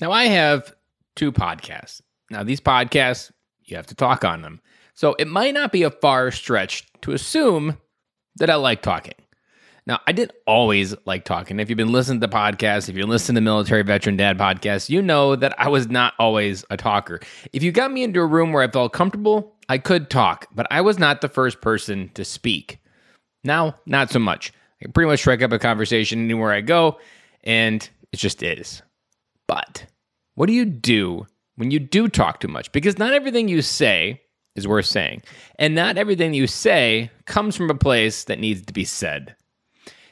Now, 0.00 0.12
I 0.12 0.24
have 0.24 0.74
two 1.16 1.32
podcasts. 1.32 2.00
Now, 2.30 2.42
these 2.42 2.60
podcasts, 2.60 3.30
you 3.64 3.76
have 3.76 3.86
to 3.86 3.94
talk 3.94 4.24
on 4.24 4.42
them. 4.42 4.60
So 4.94 5.14
it 5.18 5.28
might 5.28 5.54
not 5.54 5.72
be 5.72 5.82
a 5.82 5.90
far 5.90 6.30
stretch 6.30 6.86
to 7.02 7.12
assume 7.12 7.78
that 8.36 8.50
I 8.50 8.56
like 8.56 8.82
talking. 8.82 9.14
Now, 9.86 9.98
I 10.06 10.12
didn't 10.12 10.36
always 10.46 10.94
like 11.06 11.24
talking. 11.24 11.58
If 11.58 11.68
you've 11.68 11.76
been 11.76 11.92
listening 11.92 12.20
to 12.20 12.28
podcasts, 12.28 12.88
if 12.88 12.96
you 12.96 13.06
listen 13.06 13.34
to 13.34 13.40
Military 13.40 13.82
Veteran 13.82 14.16
Dad 14.16 14.38
podcast, 14.38 14.88
you 14.88 15.02
know 15.02 15.36
that 15.36 15.58
I 15.58 15.68
was 15.68 15.88
not 15.88 16.14
always 16.18 16.64
a 16.70 16.76
talker. 16.76 17.20
If 17.52 17.62
you 17.62 17.72
got 17.72 17.90
me 17.90 18.02
into 18.02 18.20
a 18.20 18.26
room 18.26 18.52
where 18.52 18.62
I 18.62 18.70
felt 18.70 18.92
comfortable, 18.92 19.56
I 19.68 19.78
could 19.78 20.10
talk, 20.10 20.46
but 20.54 20.66
I 20.70 20.80
was 20.80 20.98
not 20.98 21.20
the 21.22 21.28
first 21.28 21.60
person 21.60 22.10
to 22.14 22.24
speak. 22.24 22.78
Now, 23.42 23.76
not 23.86 24.10
so 24.10 24.18
much. 24.18 24.52
I 24.82 24.88
pretty 24.90 25.08
much 25.08 25.20
strike 25.20 25.42
up 25.42 25.52
a 25.52 25.58
conversation 25.58 26.24
anywhere 26.24 26.52
I 26.52 26.60
go, 26.60 26.98
and 27.42 27.88
it 28.12 28.16
just 28.16 28.42
is. 28.42 28.82
But 29.46 29.86
what 30.40 30.46
do 30.46 30.54
you 30.54 30.64
do 30.64 31.26
when 31.56 31.70
you 31.70 31.78
do 31.78 32.08
talk 32.08 32.40
too 32.40 32.48
much? 32.48 32.72
Because 32.72 32.98
not 32.98 33.12
everything 33.12 33.46
you 33.46 33.60
say 33.60 34.22
is 34.56 34.66
worth 34.66 34.86
saying, 34.86 35.20
and 35.58 35.74
not 35.74 35.98
everything 35.98 36.32
you 36.32 36.46
say 36.46 37.10
comes 37.26 37.54
from 37.54 37.68
a 37.68 37.74
place 37.74 38.24
that 38.24 38.38
needs 38.38 38.62
to 38.62 38.72
be 38.72 38.86
said. 38.86 39.36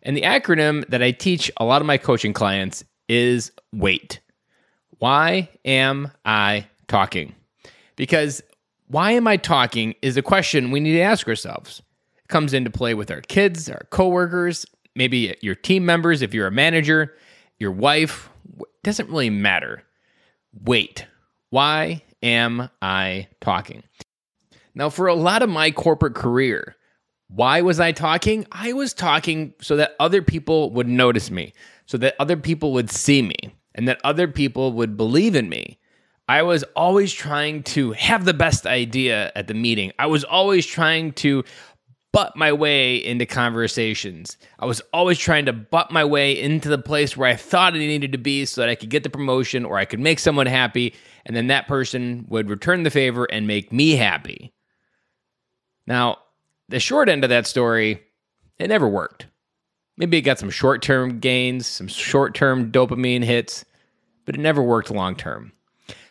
And 0.00 0.16
the 0.16 0.22
acronym 0.22 0.88
that 0.90 1.02
I 1.02 1.10
teach 1.10 1.50
a 1.56 1.64
lot 1.64 1.82
of 1.82 1.88
my 1.88 1.98
coaching 1.98 2.32
clients 2.32 2.84
is 3.08 3.50
WAIT. 3.72 4.20
Why 5.00 5.48
am 5.64 6.12
I 6.24 6.68
talking? 6.86 7.34
Because 7.96 8.44
why 8.86 9.10
am 9.10 9.26
I 9.26 9.38
talking 9.38 9.96
is 10.02 10.16
a 10.16 10.22
question 10.22 10.70
we 10.70 10.78
need 10.78 10.92
to 10.92 11.00
ask 11.00 11.26
ourselves. 11.26 11.82
It 12.14 12.28
comes 12.28 12.54
into 12.54 12.70
play 12.70 12.94
with 12.94 13.10
our 13.10 13.22
kids, 13.22 13.68
our 13.68 13.88
coworkers, 13.90 14.66
maybe 14.94 15.36
your 15.40 15.56
team 15.56 15.84
members 15.84 16.22
if 16.22 16.32
you're 16.32 16.46
a 16.46 16.52
manager, 16.52 17.12
your 17.58 17.72
wife, 17.72 18.30
it 18.60 18.68
doesn't 18.84 19.08
really 19.08 19.28
matter. 19.28 19.82
Wait, 20.52 21.06
why 21.50 22.02
am 22.22 22.68
I 22.80 23.28
talking? 23.40 23.82
Now, 24.74 24.90
for 24.90 25.06
a 25.06 25.14
lot 25.14 25.42
of 25.42 25.48
my 25.48 25.70
corporate 25.70 26.14
career, 26.14 26.76
why 27.28 27.62
was 27.62 27.80
I 27.80 27.92
talking? 27.92 28.46
I 28.52 28.72
was 28.72 28.92
talking 28.92 29.54
so 29.60 29.76
that 29.76 29.96
other 29.98 30.22
people 30.22 30.70
would 30.70 30.88
notice 30.88 31.30
me, 31.30 31.52
so 31.86 31.96
that 31.98 32.14
other 32.18 32.36
people 32.36 32.72
would 32.74 32.90
see 32.90 33.22
me, 33.22 33.36
and 33.74 33.88
that 33.88 34.00
other 34.04 34.28
people 34.28 34.72
would 34.72 34.96
believe 34.96 35.34
in 35.34 35.48
me. 35.48 35.78
I 36.28 36.42
was 36.42 36.62
always 36.76 37.12
trying 37.12 37.62
to 37.64 37.92
have 37.92 38.24
the 38.24 38.34
best 38.34 38.66
idea 38.66 39.32
at 39.34 39.48
the 39.48 39.54
meeting. 39.54 39.92
I 39.98 40.06
was 40.06 40.24
always 40.24 40.64
trying 40.64 41.12
to 41.14 41.44
butt 42.12 42.36
my 42.36 42.52
way 42.52 42.96
into 42.96 43.26
conversations. 43.26 44.36
I 44.58 44.66
was 44.66 44.82
always 44.92 45.18
trying 45.18 45.46
to 45.46 45.52
butt 45.52 45.90
my 45.90 46.04
way 46.04 46.38
into 46.38 46.68
the 46.68 46.78
place 46.78 47.16
where 47.16 47.28
I 47.28 47.36
thought 47.36 47.74
I 47.74 47.78
needed 47.78 48.12
to 48.12 48.18
be 48.18 48.44
so 48.44 48.60
that 48.60 48.70
I 48.70 48.74
could 48.74 48.90
get 48.90 49.02
the 49.02 49.10
promotion 49.10 49.64
or 49.64 49.78
I 49.78 49.86
could 49.86 50.00
make 50.00 50.18
someone 50.18 50.46
happy, 50.46 50.94
and 51.24 51.34
then 51.34 51.46
that 51.46 51.68
person 51.68 52.26
would 52.28 52.50
return 52.50 52.82
the 52.82 52.90
favor 52.90 53.24
and 53.24 53.46
make 53.46 53.72
me 53.72 53.92
happy. 53.92 54.52
Now, 55.86 56.18
the 56.68 56.80
short 56.80 57.08
end 57.08 57.24
of 57.24 57.30
that 57.30 57.46
story, 57.46 58.02
it 58.58 58.68
never 58.68 58.88
worked. 58.88 59.26
Maybe 59.96 60.16
it 60.16 60.22
got 60.22 60.38
some 60.38 60.50
short 60.50 60.82
term 60.82 61.18
gains, 61.18 61.66
some 61.66 61.88
short 61.88 62.34
term 62.34 62.70
dopamine 62.70 63.24
hits, 63.24 63.64
but 64.24 64.34
it 64.34 64.40
never 64.40 64.62
worked 64.62 64.90
long 64.90 65.16
term. 65.16 65.52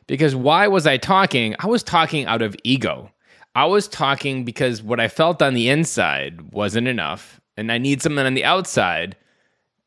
Because 0.07 0.35
why 0.35 0.67
was 0.67 0.85
I 0.85 0.97
talking? 0.97 1.55
I 1.59 1.67
was 1.67 1.83
talking 1.83 2.25
out 2.25 2.41
of 2.41 2.55
ego. 2.63 3.09
I 3.55 3.65
was 3.65 3.87
talking 3.87 4.45
because 4.45 4.81
what 4.81 4.99
I 4.99 5.07
felt 5.07 5.41
on 5.41 5.53
the 5.53 5.69
inside 5.69 6.53
wasn't 6.53 6.87
enough, 6.87 7.41
and 7.57 7.71
I 7.71 7.77
need 7.77 8.01
something 8.01 8.25
on 8.25 8.33
the 8.33 8.45
outside 8.45 9.17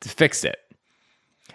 to 0.01 0.09
fix 0.09 0.45
it. 0.45 0.59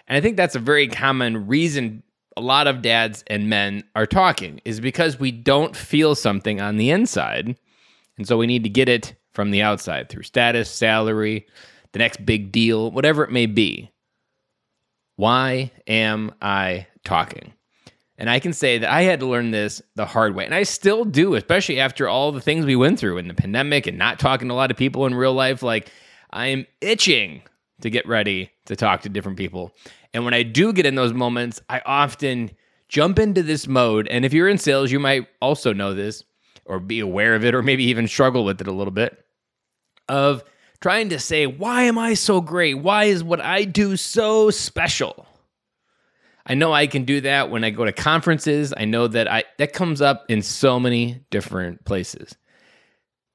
And 0.07 0.17
I 0.17 0.21
think 0.21 0.37
that's 0.37 0.55
a 0.55 0.59
very 0.59 0.87
common 0.87 1.47
reason 1.47 2.03
a 2.35 2.41
lot 2.41 2.67
of 2.67 2.81
dads 2.81 3.23
and 3.27 3.49
men 3.49 3.83
are 3.95 4.05
talking 4.05 4.61
is 4.63 4.79
because 4.79 5.19
we 5.19 5.31
don't 5.31 5.75
feel 5.75 6.15
something 6.15 6.61
on 6.61 6.77
the 6.77 6.89
inside 6.89 7.57
and 8.19 8.27
so 8.27 8.37
we 8.37 8.47
need 8.47 8.63
to 8.63 8.69
get 8.69 8.89
it 8.89 9.15
from 9.31 9.49
the 9.49 9.61
outside 9.61 10.09
through 10.09 10.23
status, 10.23 10.69
salary, 10.69 11.47
the 11.93 11.99
next 11.99 12.25
big 12.25 12.51
deal, 12.51 12.91
whatever 12.91 13.23
it 13.23 13.31
may 13.31 13.45
be. 13.45 13.89
Why 15.15 15.71
am 15.87 16.33
I 16.41 16.87
talking? 17.05 17.53
And 18.19 18.29
I 18.29 18.39
can 18.39 18.51
say 18.51 18.77
that 18.79 18.91
I 18.91 19.03
had 19.03 19.21
to 19.21 19.25
learn 19.25 19.51
this 19.51 19.81
the 19.95 20.05
hard 20.05 20.35
way. 20.35 20.43
And 20.43 20.53
I 20.53 20.63
still 20.63 21.05
do, 21.05 21.35
especially 21.35 21.79
after 21.79 22.09
all 22.09 22.33
the 22.33 22.41
things 22.41 22.65
we 22.65 22.75
went 22.75 22.99
through 22.99 23.17
in 23.17 23.29
the 23.29 23.33
pandemic 23.33 23.87
and 23.87 23.97
not 23.97 24.19
talking 24.19 24.49
to 24.49 24.53
a 24.53 24.55
lot 24.55 24.71
of 24.71 24.77
people 24.77 25.05
in 25.05 25.15
real 25.15 25.33
life. 25.33 25.63
Like, 25.63 25.89
I 26.29 26.47
am 26.47 26.67
itching 26.81 27.43
to 27.79 27.89
get 27.89 28.05
ready 28.05 28.51
to 28.65 28.75
talk 28.75 29.03
to 29.03 29.09
different 29.09 29.37
people. 29.37 29.73
And 30.13 30.25
when 30.25 30.33
I 30.33 30.43
do 30.43 30.73
get 30.73 30.85
in 30.85 30.95
those 30.95 31.13
moments, 31.13 31.61
I 31.69 31.81
often 31.85 32.51
jump 32.89 33.19
into 33.19 33.41
this 33.41 33.67
mode. 33.67 34.05
And 34.09 34.25
if 34.25 34.33
you're 34.33 34.49
in 34.49 34.57
sales, 34.57 34.91
you 34.91 34.99
might 34.99 35.27
also 35.41 35.71
know 35.71 35.93
this 35.93 36.23
or 36.65 36.79
be 36.79 36.99
aware 36.99 37.35
of 37.35 37.45
it 37.45 37.55
or 37.55 37.63
maybe 37.63 37.85
even 37.85 38.05
struggle 38.05 38.43
with 38.43 38.59
it 38.59 38.67
a 38.67 38.73
little 38.73 38.91
bit 38.91 39.23
of 40.09 40.43
trying 40.81 41.07
to 41.09 41.19
say, 41.19 41.47
why 41.47 41.83
am 41.83 41.97
I 41.97 42.15
so 42.15 42.41
great? 42.41 42.73
Why 42.73 43.05
is 43.05 43.23
what 43.23 43.39
I 43.39 43.63
do 43.63 43.95
so 43.95 44.49
special? 44.49 45.25
I 46.49 46.55
know 46.55 46.73
I 46.73 46.87
can 46.87 47.03
do 47.05 47.21
that 47.21 47.51
when 47.51 47.63
I 47.63 47.69
go 47.69 47.85
to 47.85 47.93
conferences. 47.93 48.73
I 48.75 48.85
know 48.85 49.07
that 49.07 49.31
I 49.31 49.43
that 49.59 49.71
comes 49.71 50.01
up 50.01 50.25
in 50.29 50.41
so 50.41 50.79
many 50.79 51.23
different 51.29 51.85
places. 51.85 52.35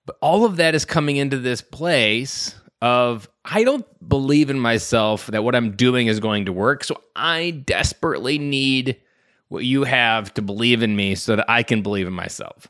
But 0.05 0.17
all 0.21 0.45
of 0.45 0.57
that 0.57 0.75
is 0.75 0.85
coming 0.85 1.17
into 1.17 1.39
this 1.39 1.63
place 1.63 2.55
of 2.83 3.29
I 3.45 3.65
don't 3.65 3.87
believe 4.07 4.51
in 4.51 4.59
myself 4.59 5.29
that 5.29 5.45
what 5.45 5.55
I'm 5.55 5.77
doing 5.77 6.09
is 6.09 6.21
going 6.21 6.47
to 6.47 6.53
work. 6.53 6.85
So 6.85 7.01
I 7.17 7.51
desperately 7.53 8.39
need 8.39 9.01
what 9.49 9.65
you 9.65 9.85
have 9.85 10.35
to 10.35 10.43
believe 10.43 10.83
in 10.83 10.97
me 10.97 11.15
so 11.15 11.37
that 11.37 11.49
I 11.49 11.63
can 11.63 11.83
believe 11.83 12.07
in 12.07 12.13
myself. 12.13 12.67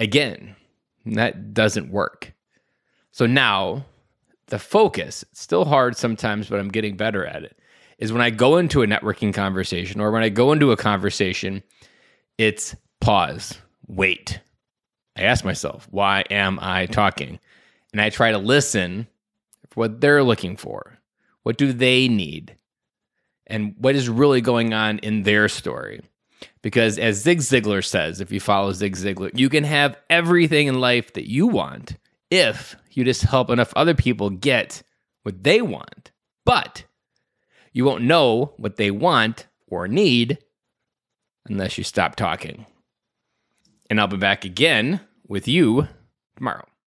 Again, 0.00 0.56
that 1.06 1.52
doesn't 1.52 1.90
work. 1.90 2.32
So 3.10 3.26
now 3.26 3.84
the 4.46 4.58
focus, 4.58 5.24
it's 5.32 5.40
still 5.40 5.64
hard 5.64 5.96
sometimes, 5.96 6.48
but 6.48 6.60
I'm 6.60 6.68
getting 6.68 6.96
better 6.96 7.26
at 7.26 7.42
it, 7.44 7.58
is 7.98 8.12
when 8.12 8.22
I 8.22 8.30
go 8.30 8.56
into 8.56 8.82
a 8.82 8.86
networking 8.86 9.32
conversation 9.32 10.00
or 10.00 10.10
when 10.10 10.22
I 10.22 10.28
go 10.28 10.52
into 10.52 10.72
a 10.72 10.76
conversation, 10.76 11.62
it's 12.38 12.74
pause, 13.00 13.58
wait. 13.86 14.40
I 15.16 15.22
ask 15.22 15.44
myself, 15.44 15.86
why 15.90 16.24
am 16.30 16.58
I 16.60 16.86
talking? 16.86 17.38
And 17.92 18.00
I 18.00 18.10
try 18.10 18.32
to 18.32 18.38
listen 18.38 19.06
for 19.70 19.80
what 19.80 20.00
they're 20.00 20.24
looking 20.24 20.56
for. 20.56 20.98
What 21.44 21.58
do 21.58 21.72
they 21.72 22.08
need? 22.08 22.56
And 23.46 23.74
what 23.78 23.94
is 23.94 24.08
really 24.08 24.40
going 24.40 24.72
on 24.72 24.98
in 24.98 25.22
their 25.22 25.48
story? 25.48 26.00
Because 26.62 26.98
as 26.98 27.22
Zig 27.22 27.38
Ziglar 27.38 27.84
says, 27.84 28.20
if 28.20 28.32
you 28.32 28.40
follow 28.40 28.72
Zig 28.72 28.96
Ziglar, 28.96 29.30
you 29.38 29.48
can 29.48 29.64
have 29.64 29.96
everything 30.10 30.66
in 30.66 30.80
life 30.80 31.12
that 31.12 31.28
you 31.28 31.46
want 31.46 31.96
if 32.30 32.74
you 32.90 33.04
just 33.04 33.22
help 33.22 33.50
enough 33.50 33.72
other 33.76 33.94
people 33.94 34.30
get 34.30 34.82
what 35.22 35.44
they 35.44 35.62
want. 35.62 36.10
But 36.44 36.84
you 37.74 37.84
won't 37.84 38.04
know 38.04 38.54
what 38.56 38.76
they 38.76 38.90
want 38.90 39.46
or 39.66 39.86
need 39.86 40.38
unless 41.46 41.76
you 41.76 41.84
stop 41.84 42.16
talking. 42.16 42.64
And 43.90 44.00
I'll 44.00 44.06
be 44.06 44.16
back 44.16 44.46
again 44.46 45.00
with 45.28 45.46
you 45.46 45.88
tomorrow. 46.36 46.66